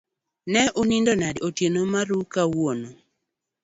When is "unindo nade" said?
0.81-1.39